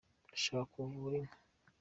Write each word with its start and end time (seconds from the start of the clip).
ndashaka 0.29 0.71
kugura 0.89 1.15
inka 1.21 1.37